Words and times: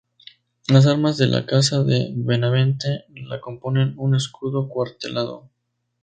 Las 0.67 0.87
armas 0.87 1.19
de 1.19 1.27
la 1.27 1.45
casa 1.45 1.83
de 1.83 2.11
Benavente 2.15 3.03
la 3.13 3.39
componen 3.39 3.93
un 3.97 4.15
escudo 4.15 4.67
cuartelado. 4.67 5.47